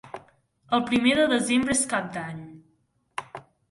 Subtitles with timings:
[0.77, 2.45] El primer de desembre és Cap d'Any.